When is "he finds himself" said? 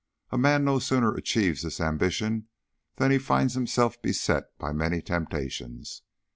3.11-4.01